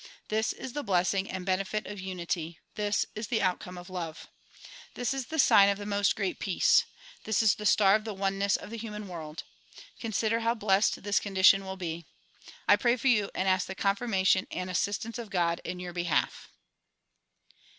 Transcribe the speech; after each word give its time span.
This 0.29 0.51
is 0.51 0.73
the 0.73 0.81
blessing 0.81 1.29
and 1.29 1.45
benefit 1.45 1.85
of 1.85 1.99
unity; 1.99 2.57
this 2.73 3.05
is 3.13 3.27
the 3.27 3.43
outcome 3.43 3.77
of 3.77 3.87
love. 3.87 4.27
This 4.95 5.13
is 5.13 5.27
the 5.27 5.37
sign 5.37 5.69
of 5.69 5.77
the 5.77 5.85
''Most 5.95 6.15
Great 6.15 6.39
Peace;'' 6.39 6.85
this 7.25 7.43
is 7.43 7.53
the 7.53 7.67
star 7.67 7.93
of 7.93 8.03
the 8.03 8.15
one 8.15 8.39
ness 8.39 8.55
of 8.55 8.71
the 8.71 8.79
human 8.79 9.07
world. 9.07 9.43
Consider 9.99 10.39
how 10.39 10.55
blessed 10.55 11.03
this 11.03 11.19
condition 11.19 11.63
will 11.65 11.77
be. 11.77 12.07
I 12.67 12.77
pray 12.77 12.95
for 12.97 13.09
you 13.09 13.29
and 13.35 13.47
ask 13.47 13.67
the 13.67 13.75
confirmation 13.75 14.47
and 14.49 14.71
assistance 14.71 15.19
of 15.19 15.29
God 15.29 15.61
in 15.63 15.79
your 15.79 15.93
behalf. 15.93 16.49